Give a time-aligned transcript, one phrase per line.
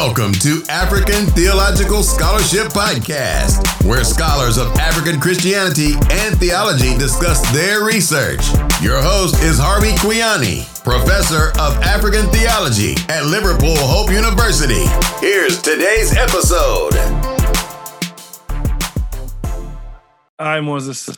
[0.00, 7.84] Welcome to African Theological Scholarship Podcast, where scholars of African Christianity and theology discuss their
[7.84, 8.46] research.
[8.80, 14.86] Your host is Harvey Kwiyani, professor of African theology at Liverpool Hope University.
[15.18, 16.94] Here's today's episode.
[20.38, 21.08] Hi, Moses.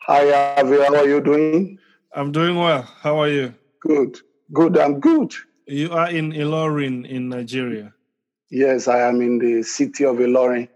[0.00, 0.78] Hi, Avi.
[0.78, 1.78] How are you doing?
[2.12, 2.82] I'm doing well.
[2.82, 3.54] How are you?
[3.82, 4.18] Good.
[4.52, 4.76] Good.
[4.76, 5.32] I'm good.
[5.72, 7.94] You are in Ilorin in Nigeria.
[8.50, 10.68] Yes, I am in the city of Ilorin.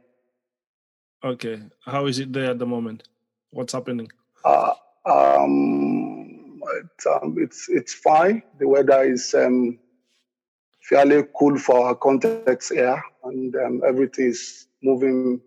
[1.23, 1.61] Okay.
[1.85, 3.03] How is it there at the moment?
[3.51, 4.09] What's happening?
[4.43, 4.73] Uh,
[5.05, 8.43] um, it, um, it's it's fine.
[8.59, 9.79] The weather is um,
[10.81, 15.43] fairly cool for our context here, and um, everything is moving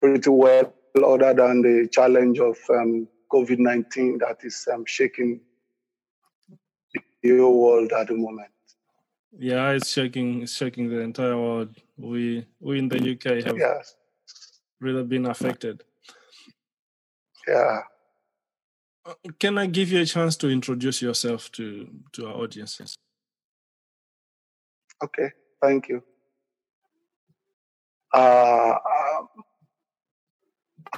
[0.00, 0.72] pretty well,
[1.04, 5.40] other than the challenge of um, COVID nineteen that is um, shaking
[7.30, 8.50] whole world at the moment.
[9.36, 11.74] Yeah, it's shaking it's shaking the entire world.
[11.96, 13.96] We we in the UK have Yes.
[14.80, 15.82] really been affected.
[17.48, 17.82] Yeah.
[19.06, 22.94] Uh, Can I give you a chance to introduce yourself to to our audiences?
[25.02, 25.32] Okay.
[25.60, 26.02] Thank you.
[28.12, 28.76] Uh,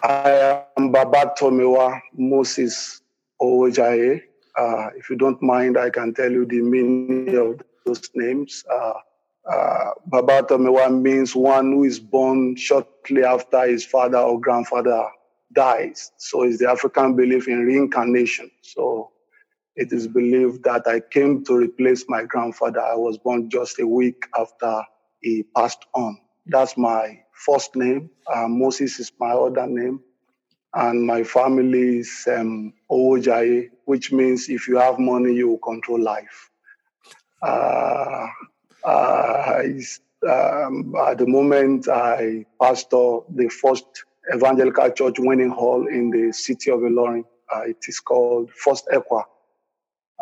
[0.03, 3.01] I am Baba Tomiwa Moses
[3.41, 4.23] Owojaiye.
[4.59, 8.65] Uh, if you don't mind, I can tell you the meaning of those names.
[8.71, 8.95] Uh,
[9.51, 15.09] uh, Baba Tomiwa means one who is born shortly after his father or grandfather
[15.53, 16.11] dies.
[16.17, 18.51] So it's the African belief in reincarnation.
[18.63, 19.13] So
[19.77, 22.81] it is believed that I came to replace my grandfather.
[22.81, 24.83] I was born just a week after
[25.20, 26.19] he passed on.
[26.47, 28.11] That's my first name.
[28.33, 30.01] Uh, Moses is my other name.
[30.77, 32.75] And my family is um,
[33.87, 36.51] which means if you have money, you will control life.
[37.43, 38.27] Uh,
[38.85, 39.63] uh,
[40.29, 43.87] um, at the moment, I pastor the first
[44.35, 47.25] evangelical church Winning All in the city of Ilorin.
[47.51, 49.25] Uh, it is called First ECWA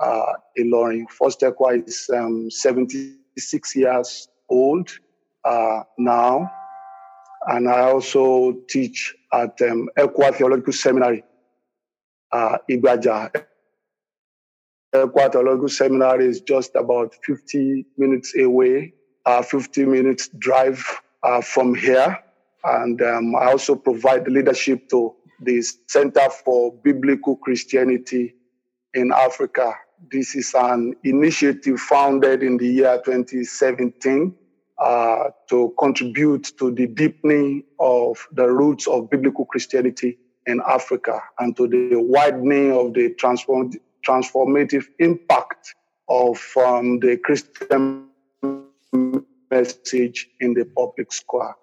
[0.00, 1.10] uh, Ilorin.
[1.10, 4.88] First ECWA is um, 76 years old
[5.44, 6.53] uh, now.
[7.47, 11.25] And I also teach at um, ECWA Theological Seminary,
[12.32, 13.31] uh, Igbaja.
[14.94, 18.94] ECWA Theological Seminary is just about 50 minutes away,
[19.27, 20.84] uh, 50 minutes drive
[21.22, 22.19] uh, from here.
[22.65, 28.34] And um, I also provide leadership to the Center for Biblical Christianity
[28.94, 29.75] in Africa.
[30.11, 34.34] This is an initiative founded in the year 2017
[34.78, 41.56] uh, to contribute to the deepening of the roots of biblical Christianity in Africa and
[41.56, 43.72] to the widening of the transform-
[44.06, 45.74] transformative impact
[46.08, 48.08] of um, the Christian
[49.50, 51.54] message in the public square.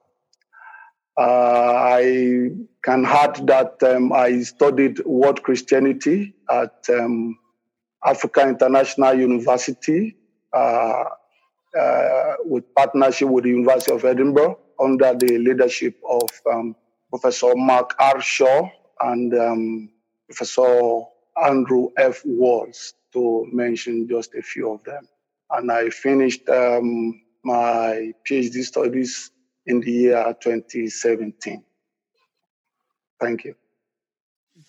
[1.17, 2.49] Uh, I
[2.83, 7.37] can add that um, I studied world Christianity at um,
[8.03, 10.15] Africa International University
[10.53, 11.03] uh,
[11.79, 16.75] uh, with partnership with the University of Edinburgh under the leadership of um,
[17.09, 18.21] Professor Mark R.
[18.21, 18.69] Shaw
[19.01, 19.89] and um,
[20.27, 21.03] Professor
[21.43, 22.21] Andrew F.
[22.25, 25.07] Walls, to mention just a few of them.
[25.51, 29.31] And I finished um, my PhD studies
[29.65, 31.63] in the year 2017.
[33.19, 33.55] Thank you.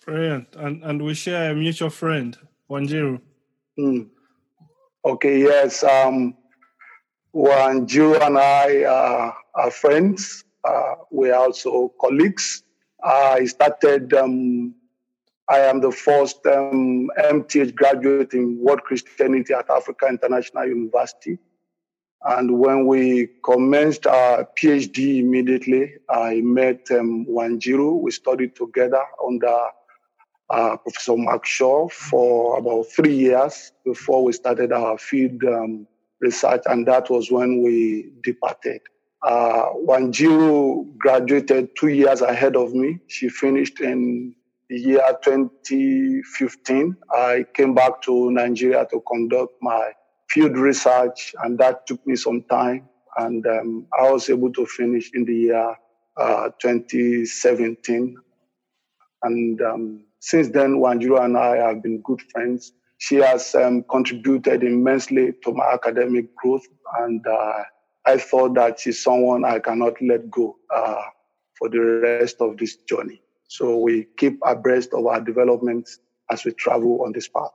[0.05, 0.55] Brilliant.
[0.55, 2.37] And and we share a mutual friend,
[2.69, 3.21] Wanjiru.
[3.77, 4.01] Hmm.
[5.05, 5.83] Okay, yes.
[5.83, 6.35] Um,
[7.35, 12.63] Wanjiru and I uh, are friends, uh, we are also colleagues.
[13.03, 14.75] I started, um,
[15.49, 21.39] I am the first um, MTH graduate in World Christianity at Africa International University.
[22.25, 27.99] And when we commenced our PhD immediately, I met um, Wanjiru.
[27.99, 29.57] We studied together under
[30.49, 35.87] uh, Professor Mark Shaw for about three years before we started our field um,
[36.23, 38.81] research, and that was when we departed.
[39.21, 42.99] Uh, Wanjiru graduated two years ahead of me.
[43.07, 44.35] She finished in
[44.69, 46.95] the year 2015.
[47.11, 49.91] I came back to Nigeria to conduct my
[50.29, 52.89] field research, and that took me some time.
[53.17, 55.75] And um, I was able to finish in the year
[56.17, 58.15] uh, 2017.
[59.21, 62.73] And um, since then, Wanjiru and I have been good friends.
[63.03, 66.65] She has um, contributed immensely to my academic growth,
[66.99, 67.63] and uh,
[68.05, 71.01] I thought that she's someone I cannot let go uh,
[71.59, 73.21] for the rest of this journey.
[73.49, 75.99] So we keep abreast of our developments
[76.31, 77.51] as we travel on this path.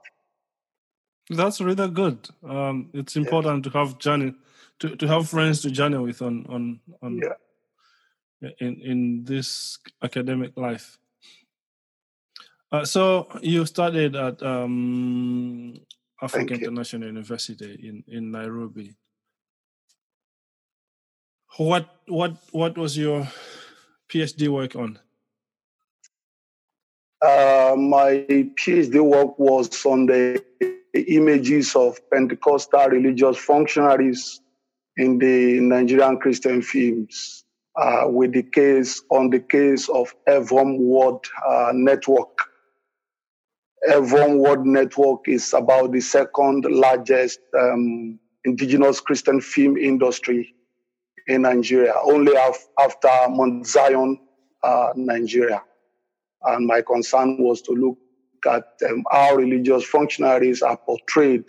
[1.30, 2.28] That's really good.
[2.46, 3.72] Um, it's important yeah.
[3.72, 4.34] to have journey,
[4.80, 8.50] to, to have friends to journey with on on on yeah.
[8.60, 10.98] in in this academic life.
[12.70, 15.74] Uh, so you studied at um,
[16.20, 18.94] Africa International University in in Nairobi.
[21.56, 23.26] What what what was your
[24.10, 24.98] PhD work on?
[27.20, 28.26] Uh, my
[28.60, 30.44] PhD work was on the
[30.94, 34.40] images of Pentecostal religious functionaries
[34.96, 37.44] in the Nigerian Christian films,
[37.76, 42.38] uh, with the case on the case of Evom World uh, Network.
[43.86, 50.54] Evom World Network is about the second largest um, indigenous Christian film industry
[51.26, 54.18] in Nigeria, only after Mount Zion,
[54.62, 55.62] uh, Nigeria.
[56.42, 57.98] And my concern was to look
[58.46, 61.44] at um, how religious functionaries are portrayed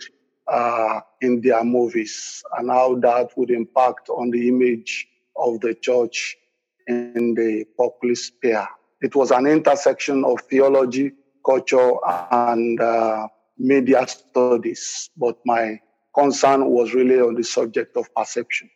[0.48, 5.06] uh, in their movies and how that would impact on the image
[5.36, 6.36] of the church
[6.88, 8.66] in the populist sphere.
[9.00, 11.12] It was an intersection of theology,
[11.44, 11.92] culture,
[12.30, 13.28] and uh,
[13.58, 15.80] media studies, but my
[16.14, 18.70] concern was really on the subject of perception.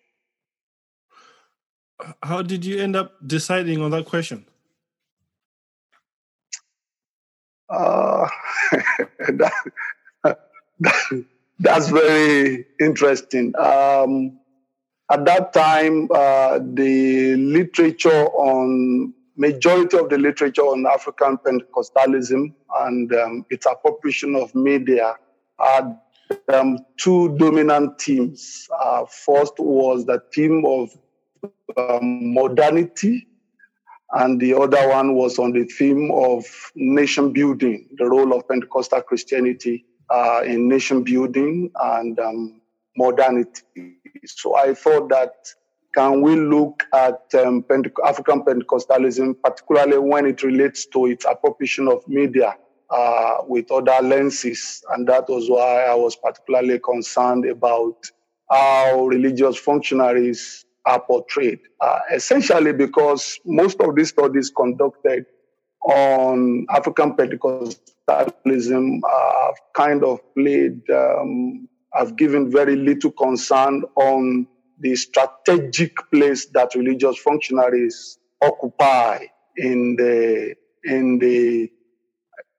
[2.22, 4.46] How did you end up deciding on that question?
[7.68, 8.28] Uh,
[9.18, 9.52] that,
[10.22, 10.38] that,
[11.58, 13.54] that's very interesting.
[13.56, 14.38] Um,
[15.10, 23.14] at that time, uh, the literature on majority of the literature on African Pentecostalism and
[23.14, 25.14] um, its appropriation of media
[25.58, 25.98] had
[26.52, 28.68] um, two dominant themes.
[28.80, 30.90] Uh, first was the theme of
[31.76, 33.26] um, modernity
[34.12, 36.44] and the other one was on the theme of
[36.76, 42.60] nation building, the role of Pentecostal Christianity uh, in nation building and um,
[42.96, 43.62] modernity.
[44.26, 45.32] So I thought that
[45.94, 51.88] can we look at um, Pente- African Pentecostalism, particularly when it relates to its appropriation
[51.88, 52.56] of media
[52.90, 54.84] uh, with other lenses?
[54.90, 57.96] And that was why I was particularly concerned about
[58.50, 65.24] how religious functionaries are portrayed, uh, essentially because most of these studies conducted
[65.82, 74.46] on African Pentecostalism have kind of played, um, have given very little concern on
[74.84, 79.24] the strategic place that religious functionaries occupy
[79.56, 80.54] in the
[80.84, 81.72] in the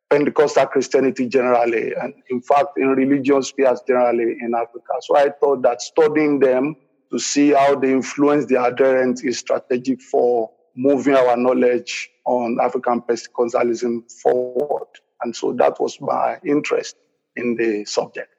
[0.10, 4.94] Pentecostal Christianity generally, and in fact in religious spheres generally in Africa.
[5.02, 6.76] So I thought that studying them
[7.12, 13.04] to see how they influence the adherents is strategic for moving our knowledge on African
[13.04, 14.88] Pentecostalism forward.
[15.22, 16.96] And so that was my interest
[17.36, 18.32] in the subject.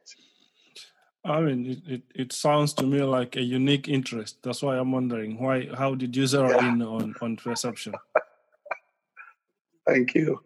[1.27, 4.39] I mean, it, it, it sounds to me like a unique interest.
[4.43, 5.69] That's why I'm wondering why.
[5.77, 6.69] How did you zero yeah.
[6.69, 7.95] in on on perception?
[9.87, 10.41] Thank you.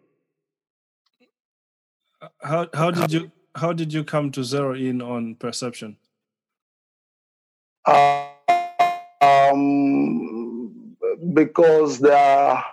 [2.41, 5.97] How how did you how did you come to zero in on perception?
[9.21, 10.95] um,
[11.33, 12.65] because there are,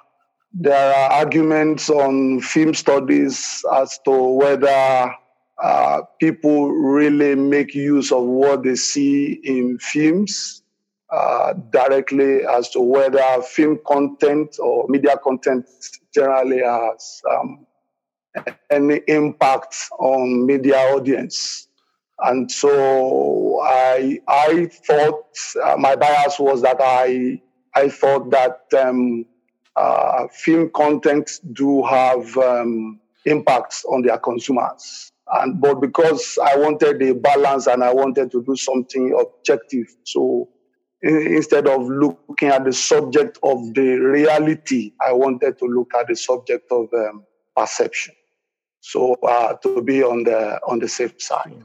[0.53, 5.15] there are arguments on film studies as to whether
[5.63, 10.63] uh, people really make use of what they see in films
[11.11, 15.67] uh, directly as to whether film content or media content
[16.15, 17.67] generally has um,
[18.71, 21.69] any impact on media audience.
[22.21, 25.25] And so I, I thought
[25.65, 27.41] uh, my bias was that I,
[27.75, 29.25] I thought that um,
[29.77, 35.13] uh, film content do have um, impacts on their consumers.
[35.33, 40.49] And but because I wanted a balance and I wanted to do something objective, so
[41.03, 46.09] in, instead of looking at the subject of the reality, I wanted to look at
[46.09, 47.25] the subject of um,
[47.57, 48.15] perception.
[48.81, 51.63] So uh, to be on the on the safe side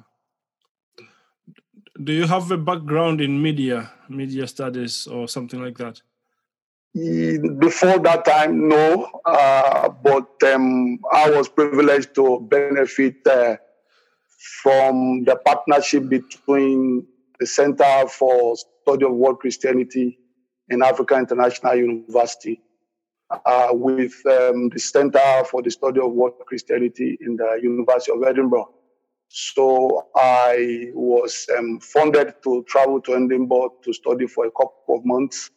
[2.02, 6.02] do you have a background in media, media studies, or something like that?
[6.94, 9.10] Before that time, no.
[9.26, 13.58] Uh, but um, I was privileged to benefit uh,
[14.62, 17.08] from the partnership between
[17.40, 20.20] the Center for Study of World Christianity
[20.70, 22.62] in Africa International University
[23.32, 28.24] uh, with um, the Center for the Study of World Christianity in the University of
[28.24, 28.70] Edinburgh.
[29.30, 35.06] So I was um, funded to travel to Edinburgh to study for a couple of
[35.06, 35.50] months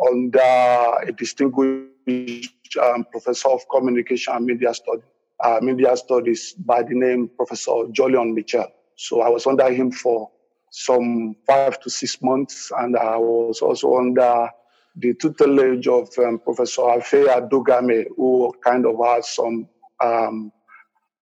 [0.00, 5.02] under a distinguished um, professor of communication and media study,
[5.42, 8.68] uh, media studies by the name Professor Jolyon Mitchell.
[8.96, 10.30] So I was under him for
[10.70, 14.50] some five to six months, and I was also under
[14.96, 19.68] the tutelage of um, Professor Afe Adogame, who kind of has some
[20.02, 20.52] um,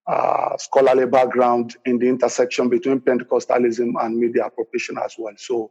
[0.07, 5.35] uh, scholarly background in the intersection between Pentecostalism and media appropriation as well.
[5.37, 5.71] So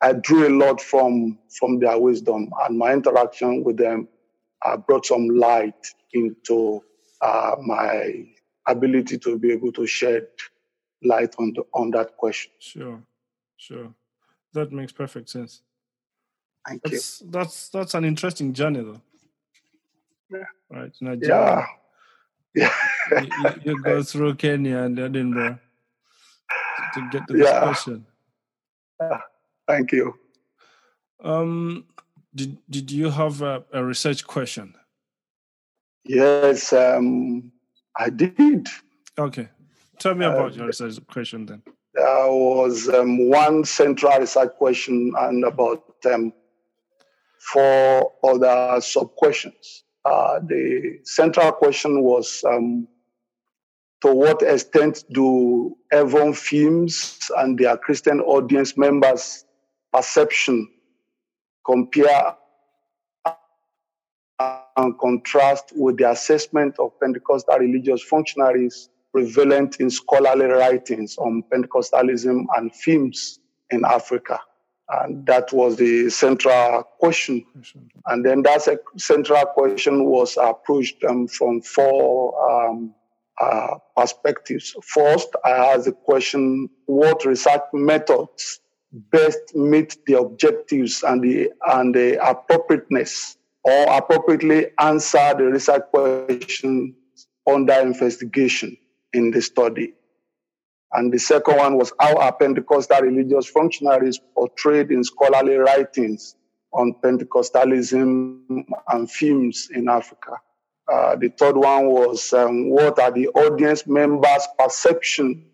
[0.00, 4.08] I drew a lot from from their wisdom, and my interaction with them
[4.64, 6.82] uh, brought some light into
[7.20, 8.26] uh, my
[8.66, 10.26] ability to be able to shed
[11.02, 12.52] light on the, on that question.
[12.60, 13.02] Sure,
[13.56, 13.92] sure,
[14.52, 15.62] that makes perfect sense.
[16.66, 17.30] Thank that's, you.
[17.30, 19.00] That's that's an interesting journey, though.
[20.30, 20.44] Yeah.
[20.70, 20.92] Right.
[21.00, 21.66] Nigeria.
[22.54, 22.70] Yeah.
[23.10, 23.22] Yeah.
[23.22, 25.58] you, you, go through Kenya and Edinburgh
[26.94, 27.60] to, to get to this yeah.
[27.60, 28.06] question.
[29.00, 29.20] Yeah.
[29.68, 30.14] Thank you.
[31.22, 31.84] Um,
[32.34, 34.74] did did you have a, a research question?
[36.04, 37.52] Yes, um,
[37.94, 38.66] I did.
[39.18, 39.48] Okay,
[39.98, 41.62] tell me about uh, your research question then.
[41.92, 46.32] There was um, one central research question and about um,
[47.38, 49.84] four other sub questions.
[50.04, 52.88] Uh, the central question was um,
[54.00, 59.44] to what extent do Evom films and their Christian audience members
[59.92, 60.68] perception,
[61.64, 62.36] compare
[64.76, 72.44] and contrast with the assessment of Pentecostal religious functionaries prevalent in scholarly writings on Pentecostalism
[72.56, 73.40] and themes
[73.70, 74.38] in Africa.
[74.90, 77.44] And that was the central question.
[78.06, 78.66] And then that
[78.96, 82.94] central question was approached um, from four um,
[83.40, 84.74] uh, perspectives.
[84.82, 88.60] First, I asked the question what research methods
[88.92, 96.94] best meet the objectives and the and the appropriateness or appropriately answer the research questions
[97.46, 98.76] under investigation
[99.12, 99.92] in the study.
[100.92, 106.34] And the second one was how are Pentecostal religious functionaries portrayed in scholarly writings
[106.72, 110.32] on Pentecostalism and themes in Africa.
[110.90, 115.44] Uh, the third one was um, what are the audience members' perception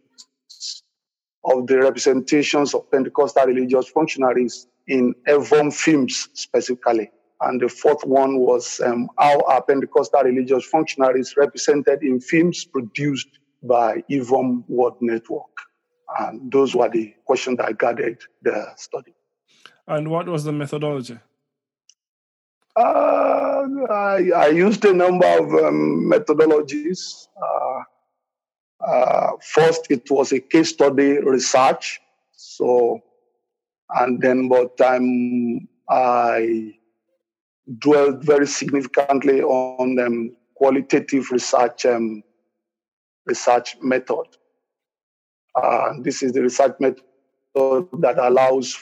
[1.44, 7.10] of the representations of Pentecostal religious functionaries in Evom films specifically.
[7.40, 13.28] And the fourth one was um, how are Pentecostal religious functionaries represented in films produced
[13.62, 15.44] by Evom World Network.
[16.18, 19.14] And those were the questions that guided the study.
[19.86, 21.18] And what was the methodology?
[22.76, 27.28] Uh, I, I, used a number of um, methodologies.
[27.40, 27.82] Uh,
[28.86, 32.00] uh, first, it was a case study research.
[32.32, 33.00] So,
[33.90, 36.74] and then, but um, I
[37.78, 42.22] dwelled very significantly on um, qualitative research um,
[43.26, 44.26] research method.
[45.54, 47.02] Uh, this is the research method
[47.54, 48.76] that allows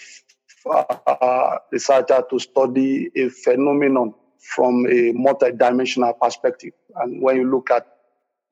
[0.66, 6.72] uh, researcher to study a phenomenon from a multidimensional perspective.
[6.96, 7.86] And when you look at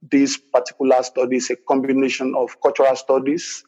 [0.03, 3.65] this particular study is a combination of cultural studies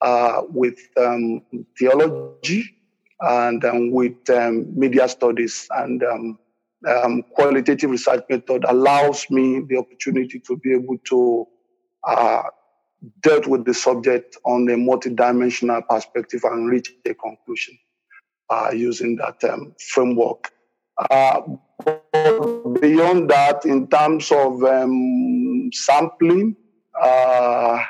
[0.00, 1.42] uh, with um,
[1.78, 2.76] theology
[3.20, 6.38] and um, with um, media studies and um,
[6.86, 11.46] um, qualitative research method allows me the opportunity to be able to
[12.04, 12.42] uh,
[13.20, 17.78] deal with the subject on a multidimensional perspective and reach a conclusion
[18.50, 20.52] uh, using that um, framework.
[21.10, 21.40] Uh,
[22.80, 24.62] beyond that, in terms of
[25.74, 26.56] sampling,
[27.00, 27.82] uh,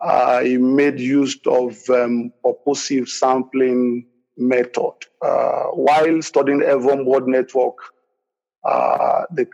[0.00, 4.94] I made use of um, purposive sampling method.
[5.20, 7.76] Uh, while studying Evom World Network,
[8.64, 9.46] uh, the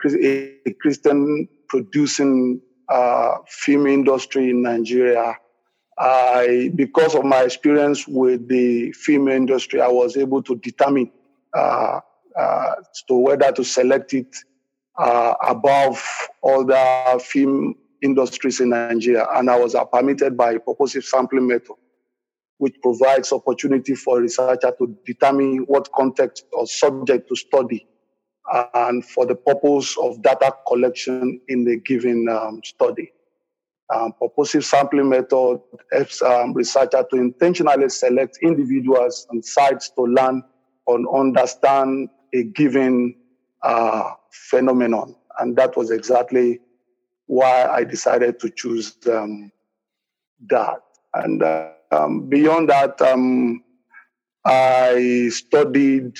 [0.65, 5.35] a Christian producing uh, film industry in Nigeria,
[5.97, 11.11] I, because of my experience with the film industry, I was able to determine
[11.53, 11.99] uh,
[12.35, 12.75] uh,
[13.07, 14.33] to whether to select it
[14.99, 16.03] uh, above
[16.43, 19.27] other film industries in Nigeria.
[19.33, 21.75] And I was permitted by purposive sampling method,
[22.57, 27.87] which provides opportunity for researcher to determine what context or subject to study
[28.73, 33.11] and for the purpose of data collection in the given um, study.
[33.93, 40.43] Um, purposive sampling method helps um, researcher to intentionally select individuals and sites to learn
[40.87, 43.15] and understand a given
[43.63, 45.15] uh, phenomenon.
[45.39, 46.59] And that was exactly
[47.27, 49.51] why I decided to choose um,
[50.49, 50.81] that.
[51.13, 53.63] And uh, um, beyond that, um,
[54.45, 56.15] I studied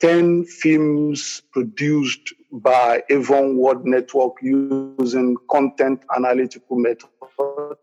[0.00, 7.76] 10 films produced by Evom World Network using content analytical method,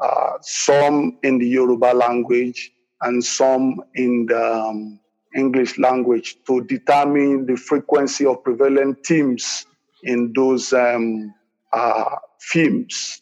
[0.00, 2.72] uh, some in the Yoruba language
[3.02, 5.00] and some in the um,
[5.34, 9.66] English language to determine the frequency of prevalent themes
[10.02, 11.34] in those um,
[11.72, 13.20] uh, films.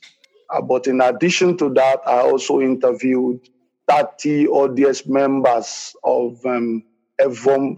[0.50, 3.40] Uh, but in addition to that, I also interviewed
[3.88, 6.84] 30 audience members of um,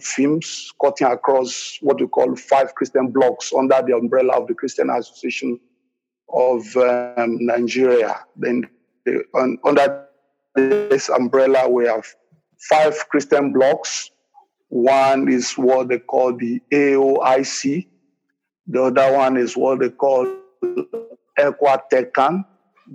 [0.01, 4.91] Films, cutting across what we call five Christian blocks under the umbrella of the Christian
[4.91, 5.61] Association
[6.33, 8.25] of um, Nigeria.
[8.37, 8.69] Then
[9.05, 10.07] the, on, under
[10.57, 12.05] this umbrella, we have
[12.69, 14.11] five Christian blocks.
[14.69, 17.87] One is what they call the AOIC.
[18.67, 20.27] The other one is what they call
[20.63, 22.45] ECWA TEKAN.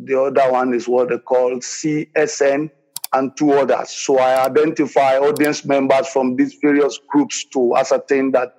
[0.06, 2.70] The other one is what they call CSN
[3.14, 3.90] and two others.
[3.90, 8.56] So I identify audience members from these various groups to ascertain that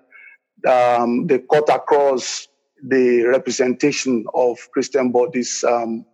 [0.67, 2.49] um, they cut across
[2.83, 6.05] the representation of Christian bodies um,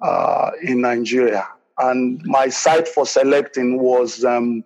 [0.00, 1.46] uh, in Nigeria.
[1.78, 4.64] And my site for selecting was um,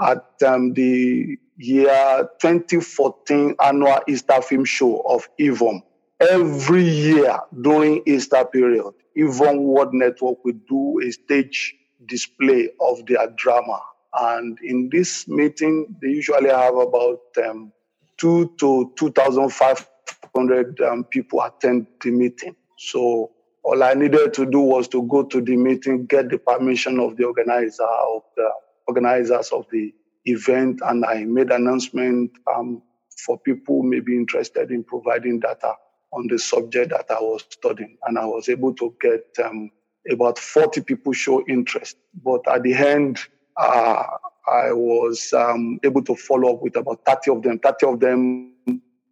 [0.00, 5.82] at um, the year 2014 annual Easter Film Show of EVOM.
[6.20, 11.74] Every year during Easter period, EVOM World Network will do a stage
[12.06, 13.80] display of their drama.
[14.12, 17.72] And in this meeting, they usually have about um,
[18.16, 22.54] two to 2,500 um, people attend the meeting.
[22.78, 23.32] So
[23.62, 27.16] all I needed to do was to go to the meeting, get the permission of
[27.16, 28.50] the organizer of the
[28.86, 32.82] organizers of the event, and I made announcement um,
[33.24, 35.74] for people who may be interested in providing data
[36.12, 39.70] on the subject that I was studying, and I was able to get um,
[40.10, 41.96] about 40 people show interest.
[42.22, 43.18] But at the end,
[43.56, 44.04] uh,
[44.46, 47.58] I was um, able to follow up with about 30 of them.
[47.58, 48.52] 30 of them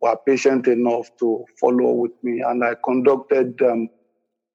[0.01, 3.89] were patient enough to follow with me, and I conducted um,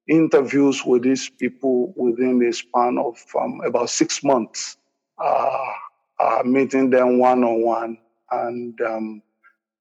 [0.08, 4.76] interviews with these people within a span of um, about six months,
[5.20, 5.72] uh,
[6.20, 7.98] uh, meeting them one on one.
[8.30, 9.22] And um,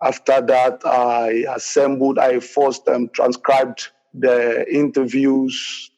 [0.02, 5.92] after that, I assembled, I first um, transcribed the interviews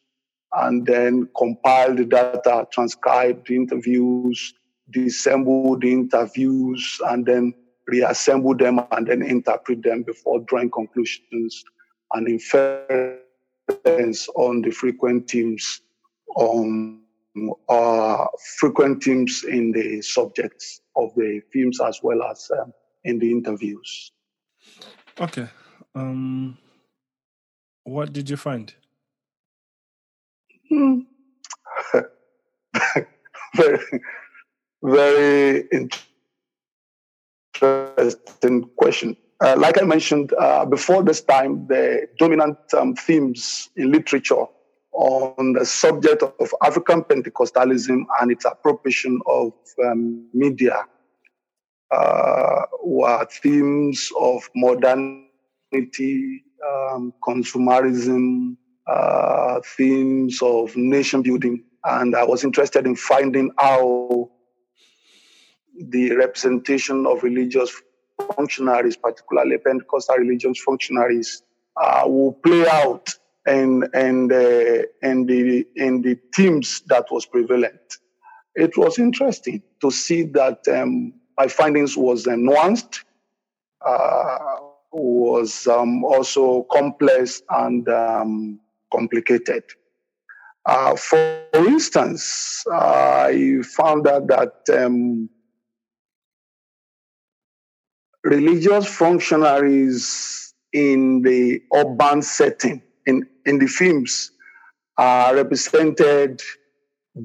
[0.53, 4.53] and then compiled the data, transcribed the interviews,
[4.91, 7.53] disassemble the interviews, and then
[7.87, 11.63] reassemble them and then interpret them before drawing conclusions
[12.13, 13.19] and inference
[14.35, 15.81] on the frequent themes
[16.35, 17.01] on
[17.67, 18.25] uh,
[18.57, 22.73] frequent themes in the subjects of the films as well as um,
[23.03, 24.11] in the interviews.
[25.19, 25.47] Okay.
[25.95, 26.57] Um,
[27.83, 28.73] what did you find?
[30.69, 30.99] Hmm.
[33.55, 33.79] very,
[34.83, 35.67] very
[37.61, 39.17] interesting question.
[39.41, 44.45] Uh, like I mentioned uh, before this time, the dominant um, themes in literature
[44.93, 49.53] on the subject of African Pentecostalism and its appropriation of
[49.85, 50.85] um, media
[51.91, 62.43] uh, were themes of modernity, um, consumerism, uh, themes of nation building, and I was
[62.43, 64.29] interested in finding how
[65.79, 67.71] the representation of religious
[68.35, 71.43] functionaries, particularly Pentecostal religious functionaries,
[71.77, 73.09] uh, will play out
[73.49, 77.97] in, in, the, in, the, in the themes that was prevalent.
[78.55, 83.03] It was interesting to see that um, my findings was um, nuanced,
[83.85, 84.37] uh,
[84.91, 88.59] was um, also complex and um,
[88.91, 89.63] complicated.
[90.65, 95.29] Uh, for instance, I found out that um,
[98.23, 104.31] religious functionaries in the urban setting, in, in the films,
[104.97, 106.41] are represented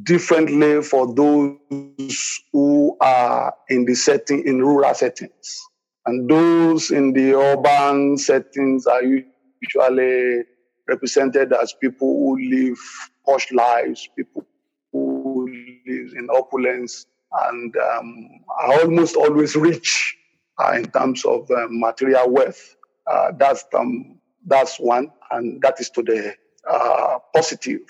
[0.02, 5.60] differently for those who are in the setting in rural settings.
[6.06, 10.44] And those in the urban settings are usually
[10.86, 12.78] represented as people who live
[13.24, 14.46] posh lives, people
[14.92, 15.48] who
[15.86, 17.06] live in opulence,
[17.46, 18.28] and um,
[18.60, 20.16] are almost always rich
[20.62, 22.76] uh, in terms of um, material wealth.
[23.10, 26.34] Uh, that's um, that's one, and that is to the
[26.70, 27.80] uh, positive.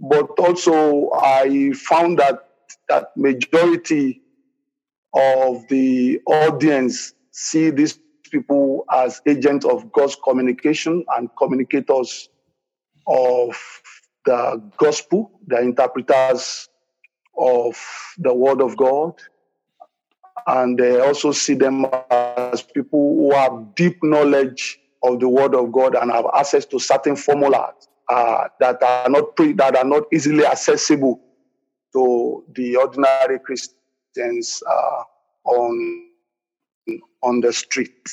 [0.00, 2.48] But also, I found that
[2.88, 4.22] that majority
[5.14, 7.98] of the audience see these
[8.30, 12.28] people as agents of God's communication and communicators
[13.06, 13.56] of
[14.24, 16.68] the gospel, the interpreters
[17.36, 17.78] of
[18.18, 19.20] the word of God.
[20.46, 25.72] and they also see them as people who have deep knowledge of the Word of
[25.72, 30.04] God and have access to certain formulas uh, that are not pre- that are not
[30.12, 31.20] easily accessible
[31.92, 35.02] to the ordinary Christians uh,
[35.44, 36.08] on
[37.22, 38.08] on the street.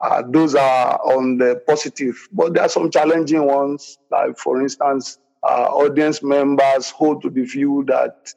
[0.00, 3.98] Uh, those are on the positive, but there are some challenging ones.
[4.10, 8.32] Like, for instance, uh, audience members hold to the view that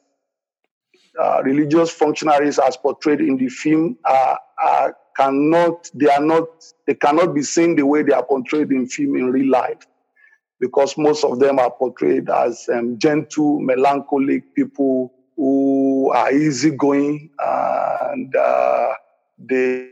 [1.20, 3.96] uh, religious functionaries, as portrayed in the film,
[5.16, 6.46] cannot they are not
[6.86, 9.86] they cannot be seen the way they are portrayed in film in real life,
[10.60, 18.34] because most of them are portrayed as um, gentle, melancholic people who are easygoing and
[18.36, 18.94] uh,
[19.38, 19.90] they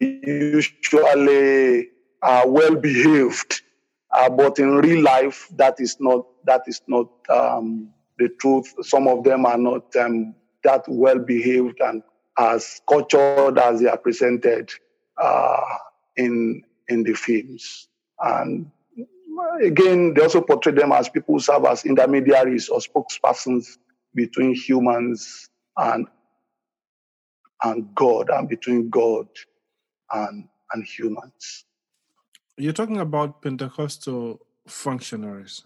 [0.00, 1.88] usually
[2.22, 3.62] are well behaved,
[4.10, 7.88] uh, but in real life, that is not that is not um,
[8.18, 8.72] the truth.
[8.82, 12.02] Some of them are not um, that well behaved and
[12.38, 14.70] as cultured as they are presented
[15.20, 15.60] uh,
[16.16, 17.88] in in the films.
[18.20, 18.70] And
[19.62, 23.78] again, they also portray them as people who serve as intermediaries or spokespersons
[24.14, 26.06] between humans and
[27.64, 29.28] and God and between God
[30.12, 31.64] and, and humans.
[32.58, 35.64] You're talking about Pentecostal functionaries.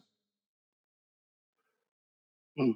[2.56, 2.72] Hmm.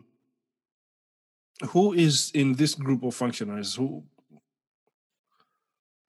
[1.70, 3.74] Who is in this group of functionaries?
[3.74, 4.05] Who?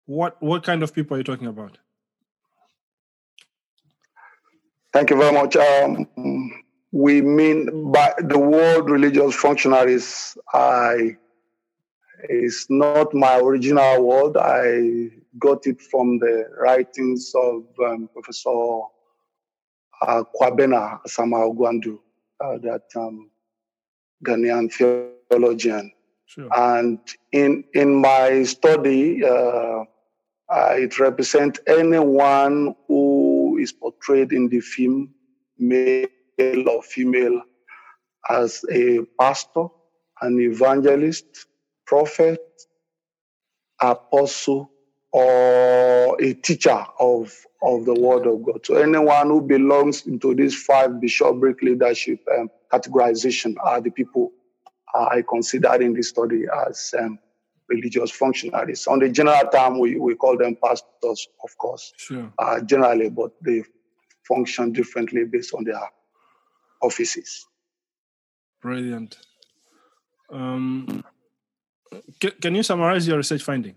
[0.06, 1.78] What what kind of people are you talking about?
[4.92, 5.56] Thank you very much.
[5.56, 6.62] Um,
[6.92, 10.36] we mean by the word religious functionaries.
[10.52, 11.16] I
[12.28, 14.36] is not my original word.
[14.36, 18.82] I got it from the writings of um, Professor
[20.02, 21.98] uh, Kwabena Asamoah-Gyadu,
[22.40, 23.30] uh, that um,
[24.24, 25.92] Ghanaian theologian.
[26.26, 26.48] Sure.
[26.56, 26.98] And
[27.32, 29.84] in in my study, uh,
[30.48, 35.14] uh, it represents anyone who is portrayed in the film,
[35.58, 36.06] male
[36.68, 37.42] or female,
[38.28, 39.66] as a pastor,
[40.20, 41.46] an evangelist,
[41.86, 42.40] prophet,
[43.80, 44.70] apostle,
[45.12, 47.32] or a teacher of,
[47.62, 48.66] of the word of God.
[48.66, 54.32] So anyone who belongs into this five bishopric leadership um, categorization are the people
[54.94, 57.18] I consider in this study as um,
[57.68, 58.86] religious functionaries.
[58.86, 62.32] On the general term, we, we call them pastors, of course, sure.
[62.38, 63.64] uh, generally, but they
[64.26, 65.80] function differently based on their
[66.80, 67.46] offices.
[68.62, 69.18] Brilliant.
[70.30, 71.04] Um,
[72.20, 73.76] can, can you summarize your research finding?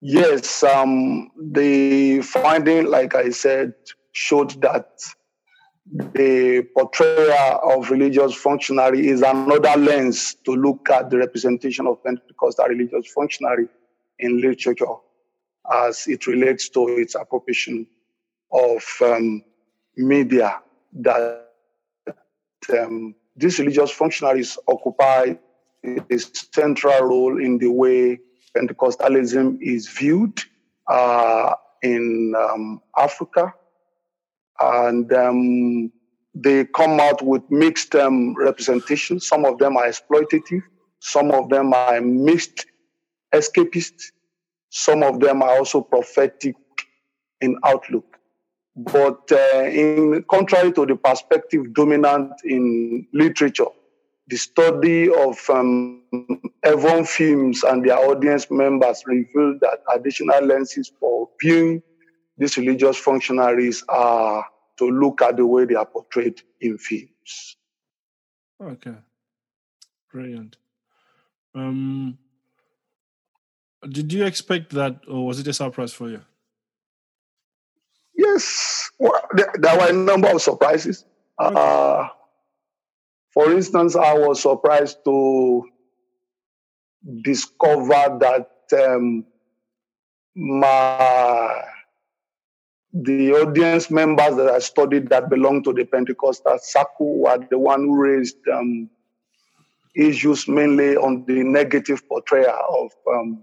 [0.00, 3.74] Yes, um, the finding, like I said,
[4.12, 4.88] showed that
[5.90, 12.66] the portrayal of religious functionary is another lens to look at the representation of Pentecostal
[12.66, 13.68] religious functionary
[14.18, 14.94] in literature
[15.72, 17.86] as it relates to its appropriation
[18.52, 19.42] of um,
[19.96, 20.60] media
[20.92, 21.48] that
[22.78, 25.34] um, these religious functionaries occupy
[25.84, 28.18] a central role in the way
[28.56, 30.38] Pentecostalism is viewed
[30.86, 33.54] uh, in um, Africa.
[34.60, 35.92] And um,
[36.34, 39.26] they come out with mixed um, representations.
[39.26, 40.62] Some of them are exploitative,
[41.00, 42.66] some of them are mixed
[43.34, 44.12] escapist,
[44.70, 46.56] some of them are also prophetic
[47.40, 48.04] in outlook.
[48.74, 53.66] But uh, in contrary to the perspective dominant in literature,
[54.28, 56.02] the study of um,
[56.64, 61.82] Evom films and their audience members revealed that additional lenses for viewing
[62.42, 64.44] these religious functionaries are
[64.76, 67.56] to look at the way they are portrayed in films.
[68.60, 68.96] Okay,
[70.10, 70.56] brilliant.
[71.54, 72.18] Um,
[73.88, 76.20] did you expect that, or was it a surprise for you?
[78.16, 81.04] Yes, well, there, there were a number of surprises.
[81.40, 81.54] Okay.
[81.56, 82.08] Uh,
[83.30, 85.68] for instance, I was surprised to
[87.22, 89.24] discover that um,
[90.34, 91.71] my
[92.92, 97.80] the audience members that I studied that belong to the Pentecostal circle were the one
[97.80, 98.90] who raised um,
[99.96, 103.42] issues mainly on the negative portrayal of um,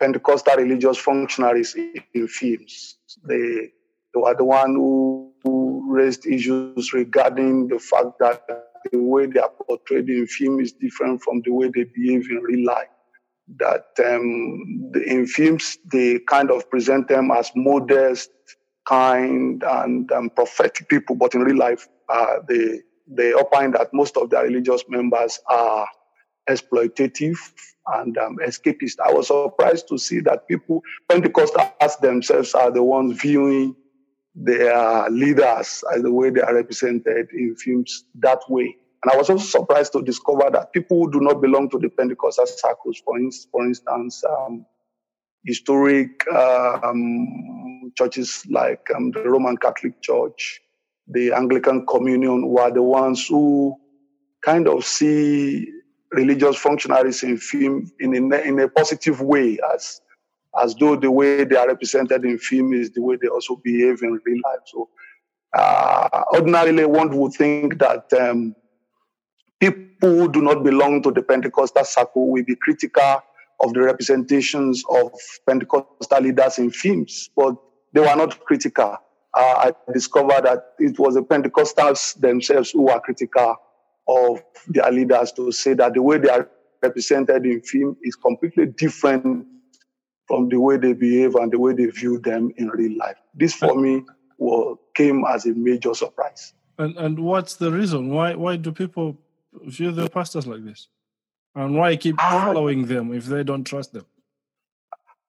[0.00, 2.96] Pentecostal religious functionaries in, films.
[3.24, 3.70] They,
[4.14, 8.42] they were the one who, who raised issues regarding the fact that
[8.92, 12.38] the way they are portrayed in film is different from the way they behave in
[12.38, 12.88] real life.
[13.58, 18.30] That um, in films, they kind of present them as modest,
[18.86, 24.16] kind, and um, prophetic people, but in real life, uh, they, they opine that most
[24.16, 25.86] of their religious members are
[26.48, 27.38] exploitative
[27.94, 28.98] and um, escapist.
[29.04, 33.76] I was surprised to see that people, Pentecostals themselves, are the ones viewing
[34.34, 38.76] their leaders as the way they are represented in films that way.
[39.06, 41.88] And I was also surprised to discover that people who do not belong to the
[41.88, 44.66] Pentecostal circles, for, in, for instance, um,
[45.44, 50.60] historic um, churches like um, the Roman Catholic Church,
[51.06, 53.76] the Anglican Communion, were the ones who
[54.44, 55.70] kind of see
[56.10, 60.00] religious functionaries in film in a, in a positive way as
[60.60, 64.02] as though the way they are represented in film is the way they also behave
[64.02, 64.62] in real life.
[64.64, 64.88] So,
[65.56, 68.56] uh, ordinarily, one would think that um,
[69.60, 73.22] people who do not belong to the Pentecostal circle will be critical
[73.60, 75.12] of the representations of
[75.46, 77.56] Pentecostal leaders in films, but
[77.92, 78.96] they were not critical.
[79.34, 83.56] Uh, I discovered that it was the Pentecostals themselves who were critical
[84.08, 86.48] of their leaders to say that the way they are
[86.82, 89.46] represented in film is completely different
[90.28, 93.16] from the way they behave and the way they view them in real life.
[93.34, 94.04] This for me
[94.94, 96.52] came as a major surprise.
[96.78, 98.10] And and what's the reason?
[98.10, 99.18] Why why do people
[99.64, 100.88] view the pastors like this?
[101.54, 104.06] And why keep uh, following them if they don't trust them?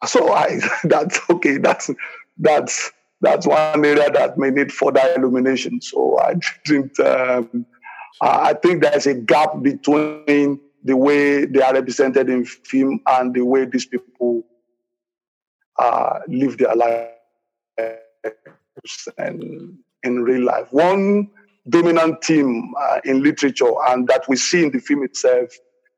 [0.06, 1.90] So I that's okay, that's
[2.38, 5.82] that's that's one area that may need further illumination.
[5.82, 6.36] So I
[6.66, 7.66] didn't um,
[8.22, 13.42] I think there's a gap between the way they are represented in film and the
[13.42, 14.44] way these people
[15.78, 17.12] uh, live their lives
[19.18, 20.72] and in real life.
[20.72, 21.30] One
[21.70, 25.50] dominant theme uh, in literature and that we see in the film itself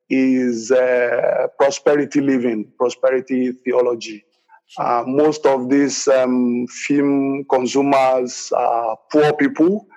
[0.10, 4.26] is uh, prosperity living, prosperity theology.
[4.78, 9.88] Uh, most of these um, film consumers are poor people,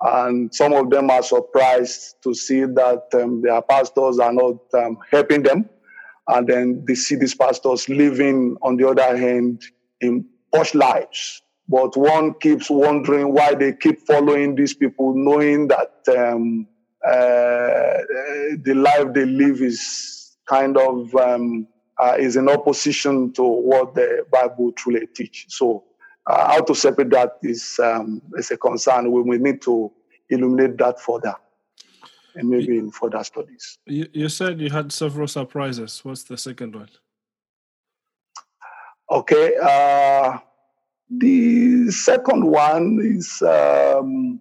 [0.00, 4.98] and some of them are surprised to see that um, their pastors are not um,
[5.10, 5.68] helping them
[6.28, 9.62] and then they see these pastors living, on the other hand,
[10.00, 11.42] in posh lives.
[11.68, 16.66] But one keeps wondering why they keep following these people, knowing that um,
[17.06, 18.00] uh,
[18.62, 24.24] the life they live is kind of um, uh, is in opposition to what the
[24.32, 25.46] Bible truly teach.
[25.48, 25.84] So,
[26.26, 29.12] uh, how to separate that is um, is a concern.
[29.12, 29.92] We will need to
[30.30, 31.34] illuminate that further
[32.34, 33.78] and maybe you, in further studies.
[33.86, 36.00] You, you said you had several surprises.
[36.04, 36.88] What's the second one?
[39.10, 39.54] Okay.
[39.60, 40.38] Uh,
[41.10, 44.40] the second one is um,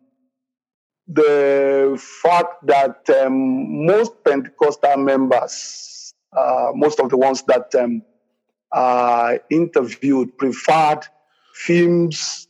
[1.07, 8.01] the fact that um, most Pentecostal members, uh, most of the ones that um,
[9.49, 11.01] interviewed, preferred
[11.53, 12.47] films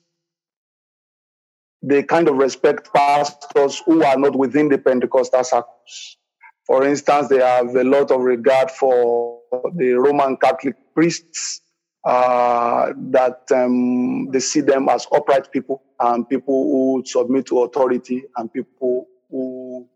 [1.82, 6.18] they kind of respect pastors who are not within the Pentecostal circles.
[6.66, 9.40] For instance, they have a lot of regard for
[9.76, 11.62] the Roman Catholic priests,
[12.04, 18.24] uh, that um, they see them as upright people and people who submit to authority
[18.38, 19.88] and people who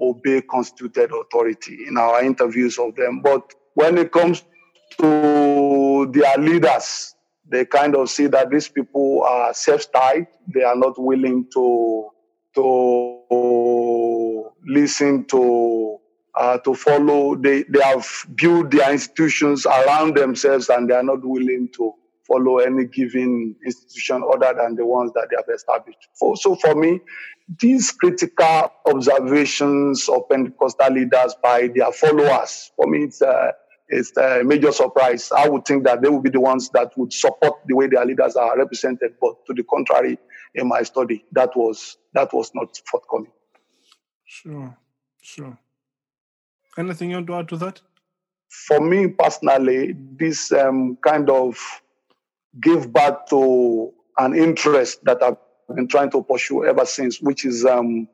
[0.00, 3.20] obey constituted authority in our interviews of them.
[3.22, 4.44] But when it comes
[4.98, 7.14] to their leaders,
[7.48, 10.26] they kind of see that these people are self-tied.
[10.52, 12.08] They are not willing to
[12.54, 15.98] to listen to
[16.34, 17.34] uh, to follow.
[17.36, 21.94] They they have built their institutions around themselves, and they are not willing to
[22.26, 26.08] follow any given institution other than the ones that they have established.
[26.14, 27.00] So for me,
[27.60, 33.52] these critical observations of Pentecostal leaders by their followers, for me, it's uh,
[33.88, 35.30] it's a major surprise.
[35.32, 38.06] I would think that they would be the ones that would support the way their
[38.06, 40.18] leaders are represented, but to the contrary,
[40.54, 43.32] in my study, that was that was not forthcoming.
[44.24, 44.76] Sure,
[45.20, 45.58] sure.
[46.78, 47.80] Anything you want to add to that?
[48.48, 51.58] For me personally, this um, kind of
[52.60, 55.36] gave back to an interest that I've
[55.74, 58.08] been trying to pursue ever since, which is um,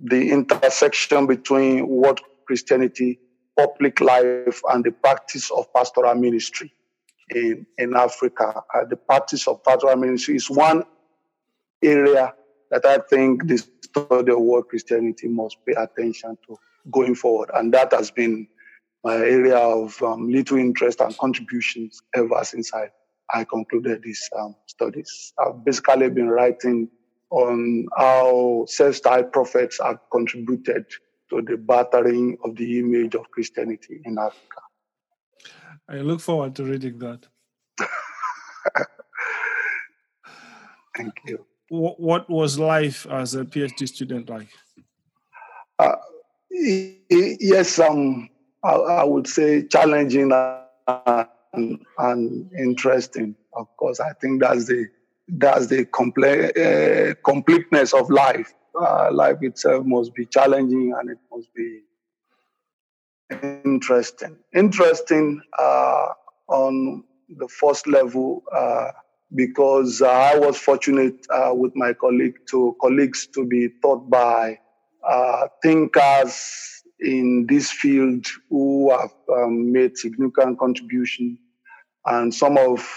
[0.00, 3.20] the intersection between what Christianity
[3.56, 6.72] public life and the practice of pastoral ministry
[7.30, 8.62] in, in Africa.
[8.74, 10.84] Uh, the practice of pastoral ministry is one
[11.82, 12.34] area
[12.70, 16.58] that I think the study of world Christianity must pay attention to
[16.90, 17.50] going forward.
[17.54, 18.48] And that has been
[19.04, 22.88] my area of um, little interest and contributions ever since I,
[23.32, 25.32] I concluded these um, studies.
[25.38, 26.88] I've basically been writing
[27.30, 30.86] on how self-styled prophets have contributed
[31.30, 34.60] to the battering of the image of Christianity in Africa.
[35.88, 37.26] I look forward to reading that.
[40.96, 41.46] Thank you.
[41.70, 44.48] What was life as a PhD student like?
[45.78, 45.96] Uh,
[46.52, 48.28] yes, um,
[48.62, 50.32] I, I, would say, challenging
[50.86, 53.34] and, and, interesting.
[53.54, 54.86] Of course, I think that's the
[55.28, 58.52] that's the complete uh, completeness of life.
[58.78, 61.80] Uh, life itself must be challenging and it must be
[63.64, 64.36] interesting.
[64.54, 66.08] Interesting uh,
[66.48, 68.88] on the first level uh,
[69.34, 74.58] because I was fortunate uh, with my colleague to colleagues to be taught by
[75.04, 81.38] uh, thinkers in this field who have um, made significant contribution
[82.06, 82.88] and some of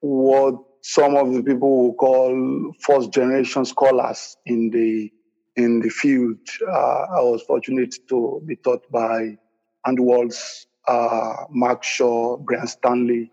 [0.00, 5.12] what some of the people will call first generation scholars in the
[5.56, 6.38] in the field.
[6.62, 9.36] Uh, I was fortunate to be taught by
[9.84, 13.32] Andrew Walls, uh, Mark Shaw, Brian Stanley,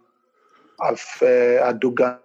[0.80, 2.20] Afe Adogame,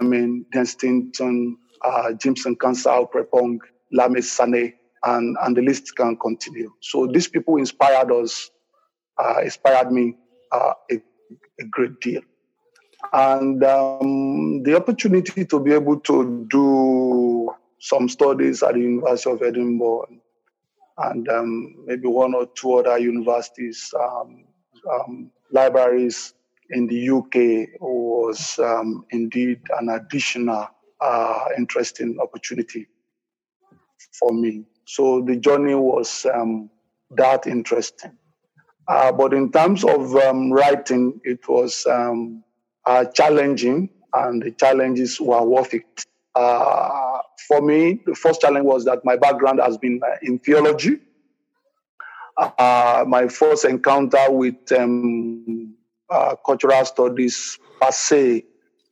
[0.00, 3.60] I mean, Denton, uh, Jimson Kansah, Prepong,
[3.92, 4.72] Lamin Sanneh,
[5.04, 6.72] and, and the list can continue.
[6.80, 8.50] So these people inspired us,
[9.18, 10.16] uh, inspired me
[10.52, 10.94] uh, a,
[11.60, 12.22] a, great deal.
[13.12, 17.50] And um, the opportunity to be able to do
[17.80, 20.06] some studies at the University of Edinburgh
[20.98, 24.44] and um, maybe one or two other universities, um,
[24.90, 26.34] um libraries
[26.70, 30.68] in the UK was um, indeed an additional
[31.00, 32.86] uh, interesting opportunity
[34.12, 34.64] for me.
[34.84, 36.70] So the journey was um,
[37.10, 38.12] that interesting.
[38.88, 42.42] Uh, but in terms of um, writing, it was um,
[42.84, 46.04] uh, challenging, and the challenges were worth it.
[46.34, 50.98] Uh, for me, the first challenge was that my background has been uh, in theology.
[52.36, 55.74] Uh, my first encounter with um,
[56.10, 58.44] uh, cultural studies per se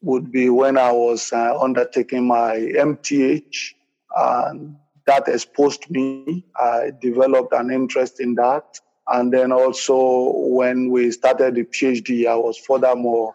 [0.03, 3.75] would be when I was undertaking my MTH,
[4.17, 4.77] and
[5.11, 6.45] that exposed me.
[6.57, 8.79] I developed an interest in that.
[9.09, 13.35] And then also, when we started the PhD, I was furthermore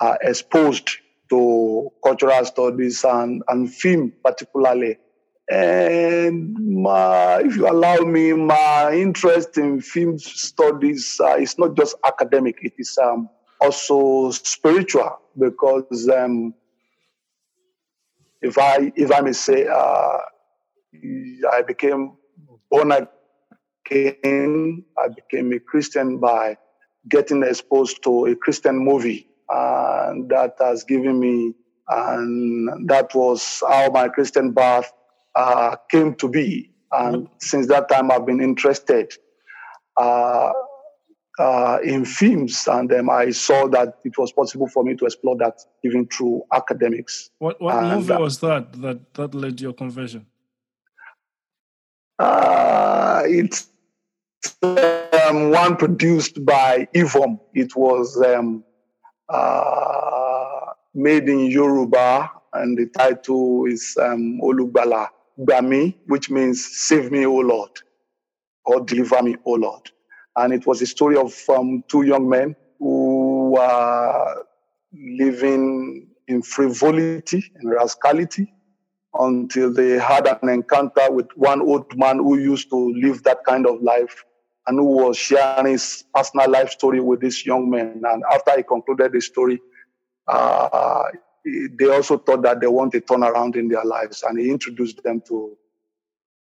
[0.00, 0.90] uh, exposed
[1.30, 4.98] to cultural studies and, and film, particularly.
[5.48, 11.94] And my, if you allow me, my interest in film studies uh, is not just
[12.04, 13.28] academic, it is um,
[13.60, 16.54] also spiritual because um,
[18.42, 20.18] if I if I may say, uh,
[21.52, 22.16] I became
[22.70, 24.84] born again.
[24.98, 26.56] I became a Christian by
[27.08, 31.54] getting exposed to a Christian movie, and that has given me,
[31.88, 34.90] and that was how my Christian birth
[35.34, 36.70] uh, came to be.
[36.92, 39.12] And since that time, I've been interested
[39.96, 40.52] uh,
[41.38, 45.36] uh, in films, and um, I saw that it was possible for me to explore
[45.38, 47.30] that even through academics.
[47.38, 50.26] What, what and, movie uh, was that that that led to your conversion?
[52.18, 53.68] Uh, it's
[54.62, 57.40] um, one produced by Evom.
[57.54, 58.64] It was um,
[59.28, 65.08] uh, made in Yoruba, and the title is um, Olugbala
[65.40, 67.70] Gbami, which means "Save me, O Lord,"
[68.64, 69.90] or "Deliver me, O Lord."
[70.36, 74.44] And it was a story of um, two young men who were
[74.92, 78.52] living in frivolity and rascality
[79.18, 83.66] until they had an encounter with one old man who used to live that kind
[83.66, 84.24] of life
[84.66, 88.02] and who was sharing his personal life story with this young man.
[88.04, 89.60] And after he concluded the story,
[90.26, 91.04] uh,
[91.44, 95.22] they also thought that they want a turnaround in their lives, and he introduced them
[95.28, 95.56] to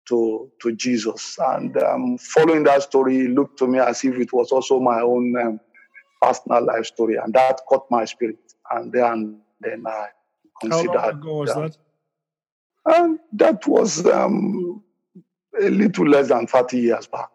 [0.07, 1.37] to to Jesus.
[1.39, 5.01] And um, following that story, it looked to me as if it was also my
[5.01, 5.59] own um,
[6.21, 8.39] personal life story, and that caught my spirit.
[8.71, 10.07] And then then I
[10.61, 10.95] considered.
[10.95, 11.77] How long ago was that?
[12.85, 14.83] And that was um,
[15.59, 17.29] a little less than 30 years back.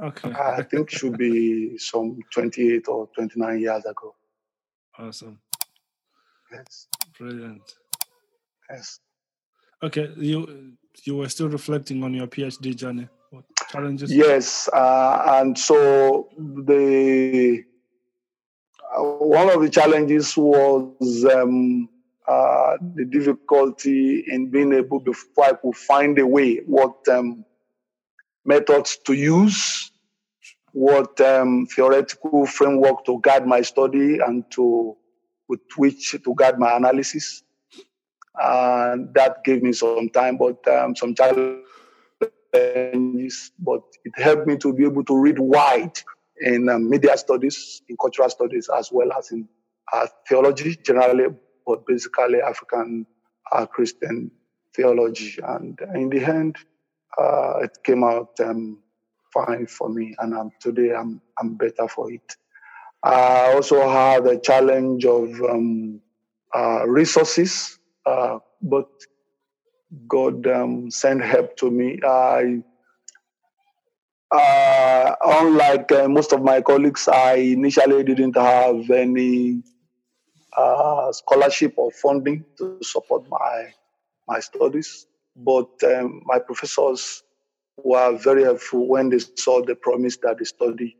[0.00, 0.30] Okay.
[0.32, 4.14] I think should be some 28 or 29 years ago.
[4.98, 5.38] Awesome.
[6.52, 6.88] Yes.
[7.18, 7.62] Brilliant.
[8.68, 9.00] Yes.
[9.82, 13.08] Okay, you you were still reflecting on your PhD journey.
[13.30, 14.12] What challenges?
[14.12, 17.64] Yes, uh, and so the
[18.96, 21.88] uh, one of the challenges was um,
[22.28, 27.44] uh, the difficulty in being able could find a way what um,
[28.44, 29.90] methods to use,
[30.72, 34.96] what um, theoretical framework to guide my study and to
[35.48, 37.42] with which to guide my analysis.
[38.40, 41.64] And that gave me some time, but um, some challenges.
[43.58, 45.98] But it helped me to be able to read wide
[46.40, 49.48] in um, media studies, in cultural studies, as well as in
[49.92, 51.26] uh, theology generally,
[51.66, 53.06] but basically African
[53.50, 54.30] uh, Christian
[54.74, 55.38] theology.
[55.42, 56.56] And in the end,
[57.18, 58.78] uh, it came out um,
[59.32, 62.36] fine for me, and I'm, today I'm I'm better for it.
[63.02, 66.00] I also had a challenge of um,
[66.54, 68.88] uh, resources, uh, but
[70.06, 71.98] God um, sent help to me.
[72.06, 72.62] I,
[74.30, 79.62] uh, unlike uh, most of my colleagues, I initially didn't have any
[80.56, 83.72] uh, scholarship or funding to support my
[84.28, 87.22] my studies, but um, my professors
[87.82, 90.96] were very helpful when they saw the promise that the study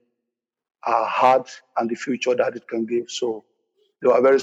[0.86, 1.42] uh, had
[1.76, 3.10] and the future that it can give.
[3.10, 3.44] So
[4.00, 4.40] they were very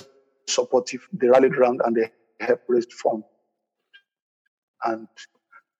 [0.48, 1.08] supportive.
[1.12, 3.26] They rallied around and they helped raise funds.
[4.86, 5.08] And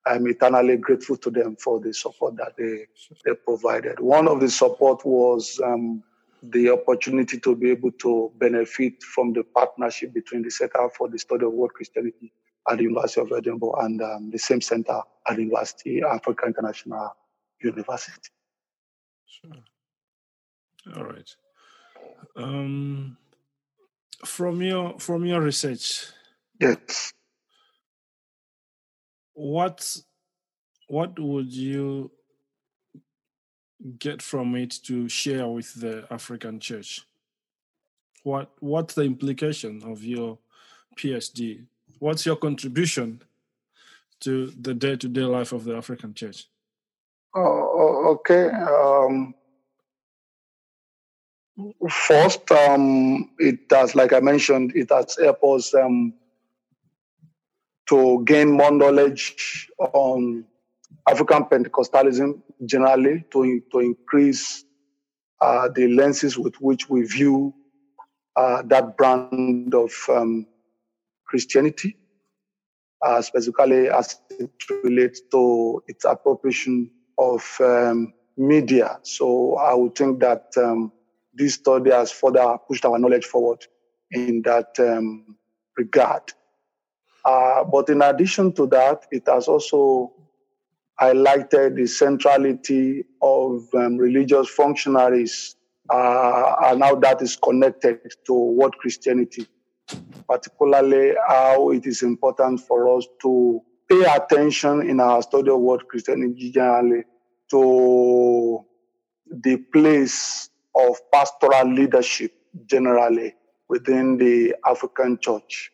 [0.06, 2.88] I'm eternally grateful to them for the support that they,
[3.26, 4.00] they provided.
[4.00, 6.04] One of the support was um,
[6.42, 11.20] the opportunity to be able to benefit from the partnership between the Center for the
[11.20, 12.32] Study of World Christianity
[12.70, 17.16] at the University of Edinburgh and um, the same center at the University Africa International
[17.62, 18.30] University.
[19.26, 19.52] Sure.
[20.96, 21.36] All right.
[22.36, 23.18] Um,
[24.26, 26.08] from your from your research,
[26.60, 27.14] yes.
[29.34, 29.98] What
[30.88, 32.12] what would you
[33.98, 37.02] get from it to share with the African Church?
[38.24, 40.38] What what's the implication of your
[40.98, 41.66] PhD?
[42.00, 43.22] What's your contribution
[44.22, 46.48] to the day-to-day life of the African Church?
[47.36, 48.50] Oh, okay.
[48.50, 49.34] Um,
[51.90, 56.14] first, um, it has, like I mentioned, it has helped us um,
[57.88, 60.46] to gain more knowledge on
[61.10, 64.64] African Pentecostalism generally, to, to increase
[65.42, 67.54] uh, the lenses with which we view
[68.36, 70.46] uh, that brand of um,
[71.26, 71.98] Christianity,
[73.06, 74.52] uh, specifically as it
[74.84, 79.00] relates to its appropriation of um, media.
[79.04, 80.92] So I would think that um,
[81.34, 83.66] this study has further pushed our knowledge forward
[84.12, 85.38] in that um,
[85.78, 86.34] regard.
[87.26, 90.14] Uh, but in addition to that, it has also
[91.00, 95.56] highlighted the centrality of um, religious functionaries
[95.90, 99.48] uh, and how that is connected to what Christianity,
[100.28, 105.88] particularly how it is important for us to pay attention in our study of what
[105.88, 107.04] Christianity generally
[107.50, 108.64] to
[109.32, 112.34] the place of pastoral leadership
[112.66, 113.36] generally
[113.68, 115.72] within the African church.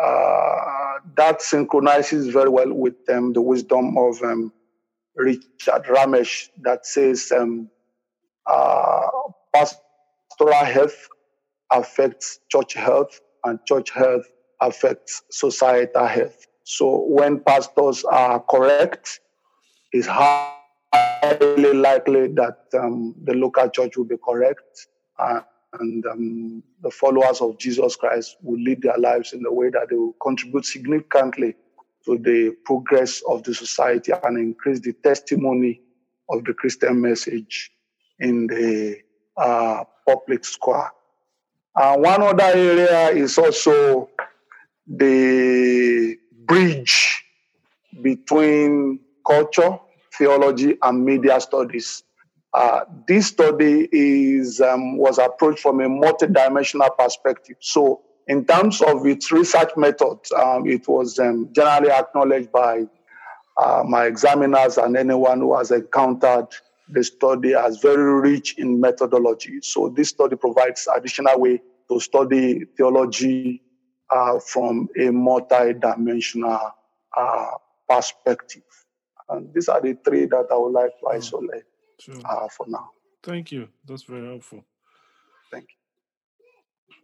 [0.00, 4.52] Uh, that synchronizes very well with um, the wisdom of um,
[5.16, 7.68] Richard Ramesh that says um,
[8.46, 9.08] uh,
[9.54, 11.08] pastoral health
[11.70, 14.24] affects church health and church health
[14.60, 16.46] affects societal health.
[16.64, 19.20] So when pastors are correct,
[19.92, 24.86] it's highly likely that um, the local church will be correct.
[25.18, 25.40] Uh,
[25.78, 29.88] and um, the followers of Jesus Christ will lead their lives in a way that
[29.88, 31.54] they will contribute significantly
[32.04, 35.80] to the progress of the society and increase the testimony
[36.28, 37.70] of the Christian message
[38.18, 38.96] in the
[39.36, 40.90] uh, public square.
[41.74, 44.08] Uh, one other area is also
[44.86, 46.16] the
[46.46, 47.22] bridge
[48.02, 49.78] between culture,
[50.16, 52.02] theology, and media studies.
[52.52, 57.56] Uh, this study is um, was approached from a multidimensional perspective.
[57.60, 62.86] So, in terms of its research method, um, it was um, generally acknowledged by
[63.56, 66.48] uh, my examiners and anyone who has encountered
[66.88, 69.60] the study as very rich in methodology.
[69.62, 73.62] So, this study provides additional way to study theology
[74.10, 76.72] uh, from a multidimensional
[77.16, 77.50] uh,
[77.88, 78.62] perspective.
[79.28, 81.16] And these are the three that I would like to hmm.
[81.16, 81.64] isolate
[82.00, 82.14] sure.
[82.24, 82.90] uh, for now.
[83.22, 83.68] Thank you.
[83.86, 84.64] That's very helpful.
[85.50, 85.66] Thank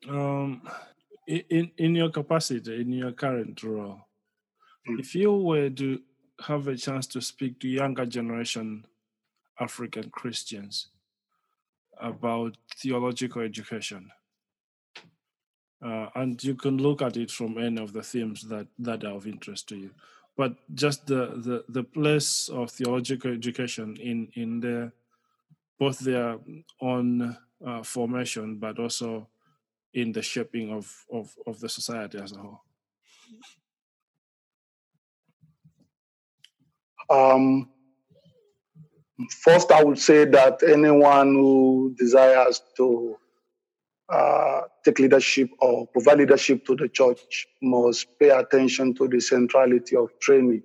[0.05, 0.15] you.
[0.15, 0.63] Um,
[1.27, 4.01] in in your capacity, in your current role,
[4.89, 5.01] mm.
[5.01, 6.01] if you were to
[6.41, 8.87] have a chance to speak to younger generation
[9.59, 10.89] African Christians
[12.01, 14.11] about theological education,
[15.85, 19.17] uh, and you can look at it from any of the themes that that are
[19.17, 19.91] of interest to you
[20.37, 24.93] but just the, the, the place of theological education in, in their,
[25.79, 26.39] both their
[26.81, 29.29] own uh, formation, but also
[29.95, 32.61] in the shaping of, of, of the society as a whole?
[37.09, 37.71] Um,
[39.43, 43.17] first, I would say that anyone who desires to
[44.09, 49.97] uh, take leadership or provide leadership to the church must pay attention to the centrality
[49.97, 50.63] of training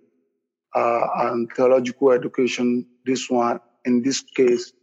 [0.76, 2.86] uh, and theological education.
[3.06, 4.74] This one in this case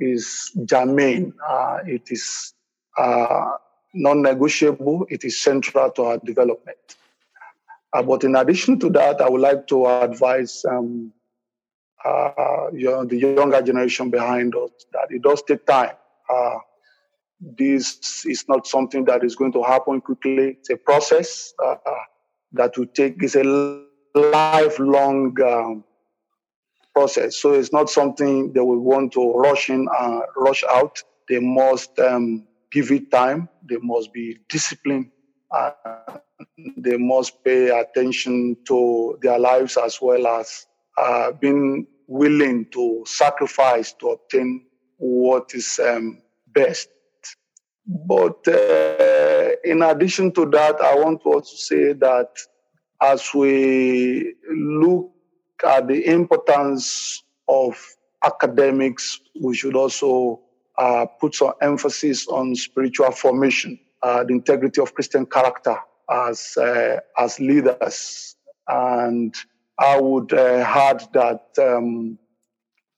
[0.00, 1.32] is germane.
[1.48, 2.52] Uh, it is
[2.98, 3.50] uh,
[3.94, 5.06] non-negotiable.
[5.08, 6.78] It is central to our development.
[7.92, 11.12] Uh, but in addition to that, I would like to advise um,
[12.72, 15.94] you know, the younger generation behind us that it does take time.
[17.40, 20.58] This is not something that is going to happen quickly.
[20.58, 21.76] It's a process uh,
[22.52, 23.22] that will take.
[23.22, 23.80] It's a
[24.14, 25.84] lifelong um,
[26.94, 27.36] process.
[27.36, 31.02] So it's not something they will want to rush in, uh, rush out.
[31.28, 33.48] They must um, give it time.
[33.68, 35.10] They must be disciplined.
[35.50, 35.70] Uh,
[36.76, 40.66] they must pay attention to their lives as well as
[40.98, 44.66] uh, being willing to sacrifice to obtain
[44.98, 46.88] what is um, best.
[47.86, 52.28] But uh, in addition to that, I want to also say that
[53.02, 55.10] as we look
[55.66, 57.76] at the importance of
[58.22, 60.40] academics, we should also
[60.78, 65.76] uh, put some emphasis on spiritual formation, uh, the integrity of Christian character
[66.10, 68.34] as uh, as leaders,
[68.66, 69.34] and
[69.78, 72.18] I would uh, add that um,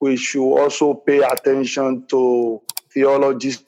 [0.00, 2.62] we should also pay attention to
[2.92, 3.62] theologies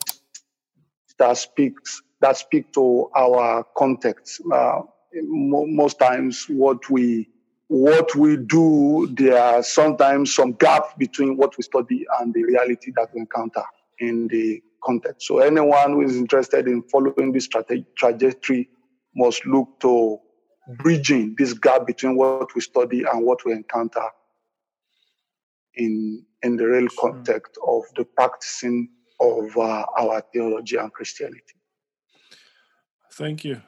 [1.19, 4.41] that speaks that speak to our context.
[4.53, 4.83] Uh,
[5.23, 7.29] most times, what we
[7.69, 12.93] what we do, there are sometimes some gap between what we study and the reality
[12.97, 13.65] that we encounter
[13.99, 15.27] in the context.
[15.27, 17.49] So anyone who is interested in following this
[17.97, 18.69] trajectory
[19.17, 20.19] must look to
[20.79, 24.09] bridging this gap between what we study and what we encounter
[25.75, 28.89] in in the real context of the practicing
[29.25, 31.55] of uh, our theology and Christianity.
[33.13, 33.61] Thank you.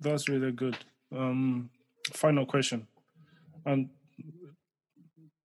[0.00, 0.76] That's really good.
[1.14, 1.70] Um,
[2.12, 2.86] final question,
[3.64, 3.90] and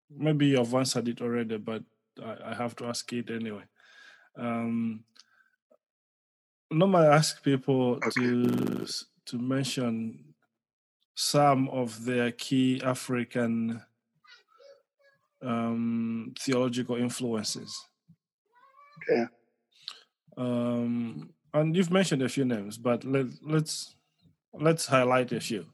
[0.10, 1.84] maybe you've answered it already, but
[2.24, 3.64] I, I have to ask it anyway.
[4.38, 5.04] Um,
[6.72, 8.10] normally, I ask people okay.
[8.16, 8.88] to
[9.26, 10.34] to mention
[11.16, 13.82] some of their key African
[15.42, 17.76] um, theological influences.
[19.10, 19.26] Okay.
[20.38, 23.96] Um, and you've mentioned a few names, but let, let's
[24.54, 25.66] let's highlight a few.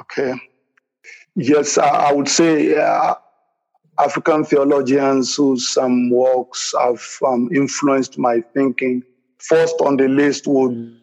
[0.00, 0.34] Okay.
[1.34, 3.14] Yes, I would say uh,
[3.98, 9.02] African theologians whose um, works have um, influenced my thinking.
[9.38, 11.00] First on the list would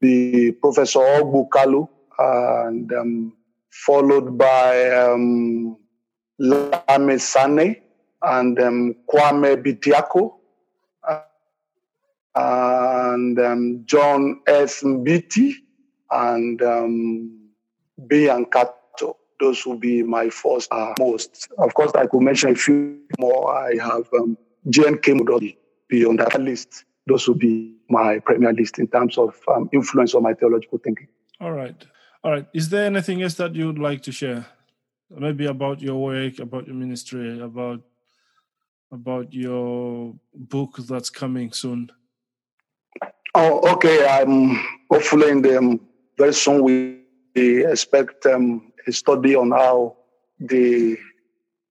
[0.00, 3.32] be Professor Ogbu Kalu, and um,
[3.70, 5.76] followed by um,
[6.38, 7.80] Lamin Sanneh
[8.26, 10.34] and um, Kwame Bediako
[11.08, 11.20] uh,
[12.34, 14.82] and um, John S.
[14.82, 15.54] Mbiti
[16.10, 17.50] and um,
[18.08, 19.16] Byang Kato.
[19.38, 21.48] Those will be my first uh, most.
[21.58, 23.54] Of course, I could mention a few more.
[23.54, 24.36] I have um,
[24.68, 25.12] J.N.K.
[25.12, 25.56] Mugambi
[25.88, 26.84] beyond that list.
[27.06, 31.06] Those will be my premier list in terms of um, influence on my theological thinking.
[31.40, 31.76] All right.
[32.24, 32.46] All right.
[32.52, 34.46] Is there anything else that you would like to share?
[35.10, 37.82] Maybe about your work, about your ministry, about
[38.92, 41.90] about your book that's coming soon.
[43.34, 44.06] Oh, okay.
[44.06, 44.58] I'm
[44.90, 45.80] hopefully in the um,
[46.16, 49.96] very soon we expect um, a study on how
[50.38, 50.96] the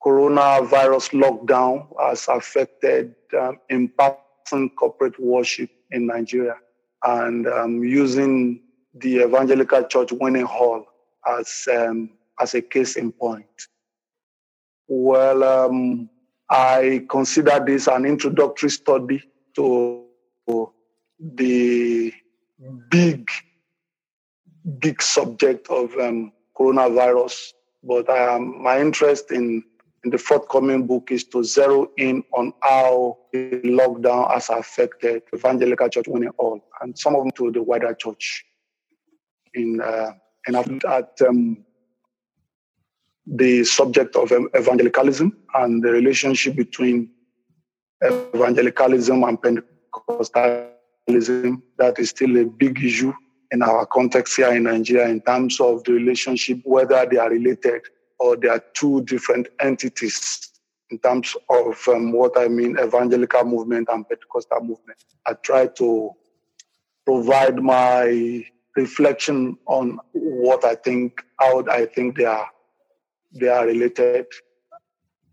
[0.06, 6.58] coronavirus lockdown has affected um, in-person corporate worship in Nigeria,
[7.04, 8.62] and um, using
[8.96, 10.86] the Evangelical Church Winning All
[11.28, 13.46] as um, as a case in point.
[14.88, 16.10] Well, um,
[16.50, 19.24] I consider this an introductory study
[19.56, 20.06] to
[21.20, 22.14] the
[22.90, 23.30] big,
[24.80, 27.54] big subject of um, coronavirus.
[27.84, 29.64] But um, my interest in,
[30.04, 35.90] in the forthcoming book is to zero in on how the lockdown has affected Evangelical
[35.90, 38.46] Church Winning All and some of them to the wider church
[39.54, 40.12] in uh,
[40.48, 41.66] and at um,
[43.28, 47.10] the subject of evangelicalism and the relationship between
[48.04, 51.62] evangelicalism and Pentecostalism.
[51.78, 53.14] That is still a big issue
[53.52, 57.82] in our context here in Nigeria in terms of the relationship, whether they are related
[58.20, 60.52] or they are two different entities
[60.90, 65.04] in terms of um, what I mean evangelical movement and Pentecostal movement.
[65.26, 66.12] I try to
[67.06, 68.46] provide my
[68.76, 72.50] reflection on what I think, how I think they are
[73.36, 74.26] they are related,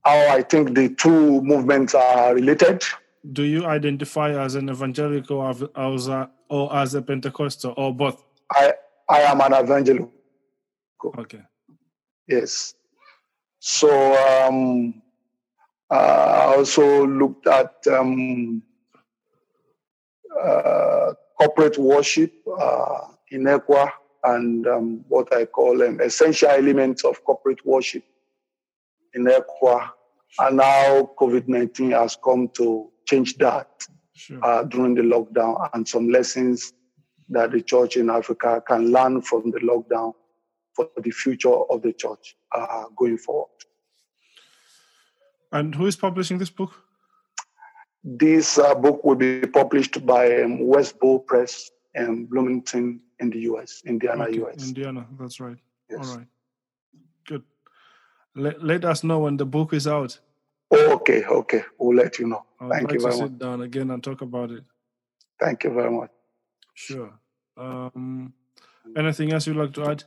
[0.04, 2.82] how I think the two movements are related.
[3.32, 8.22] Do you identify as an evangelical or as a, or as a Pentecostal or both?
[8.50, 8.74] I
[9.08, 10.10] I am an evangelical.
[11.18, 11.42] Okay.
[12.26, 12.74] Yes.
[13.58, 13.88] So
[14.46, 15.02] um,
[15.90, 18.62] I also looked at um,
[20.40, 23.90] uh, corporate worship uh, in ECWA
[24.24, 28.04] and um, what I call um, essential elements of corporate worship
[29.14, 29.90] in ECWA.
[30.38, 34.44] And now COVID 19 has come to change that sure.
[34.44, 36.72] uh, during the lockdown and some lessons
[37.28, 40.14] that the church in Africa can learn from the lockdown
[40.74, 43.48] for the future of the church uh, going forward.
[45.50, 46.72] And who is publishing this book?
[48.02, 53.82] This uh, book will be published by um, Westbow Press in Bloomington in the US,
[53.86, 54.42] Indiana, okay.
[54.42, 54.68] US.
[54.68, 55.56] Indiana, that's right.
[55.90, 56.08] Yes.
[56.08, 56.26] All right.
[57.26, 57.42] Good.
[58.34, 60.18] Let, let us know when the book is out.
[60.70, 61.62] Oh, okay, okay.
[61.78, 62.44] We'll let you know.
[62.60, 63.30] I'd Thank like you very to much.
[63.30, 64.64] sit down again and talk about it.
[65.38, 66.10] Thank you very much.
[66.74, 67.12] Sure.
[67.56, 68.32] Um,
[68.96, 70.04] anything else you'd like to add?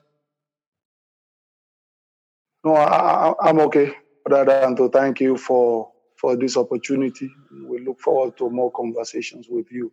[2.64, 3.94] No, I, I'm okay.
[4.28, 7.30] Rather than to thank you for for this opportunity.
[7.68, 9.92] We look forward to more conversations with you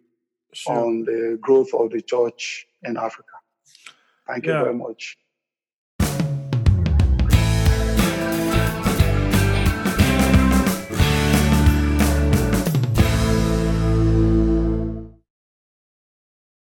[0.53, 0.79] sure.
[0.79, 3.29] on the growth of the church in Africa.
[4.27, 4.63] Thank you Yeah.
[4.63, 5.19] very much.